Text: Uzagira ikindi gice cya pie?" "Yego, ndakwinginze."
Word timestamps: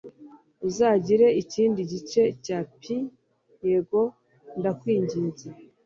Uzagira 0.67 1.27
ikindi 1.41 1.79
gice 1.91 2.21
cya 2.43 2.59
pie?" 2.79 2.97
"Yego, 3.67 4.01
ndakwinginze." 4.59 5.47